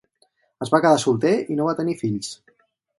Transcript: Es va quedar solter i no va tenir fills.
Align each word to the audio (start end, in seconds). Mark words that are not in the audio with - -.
Es 0.67 0.71
va 0.77 0.79
quedar 0.87 1.03
solter 1.05 1.35
i 1.57 1.61
no 1.61 1.71
va 1.71 1.79
tenir 1.83 1.99
fills. 2.05 2.37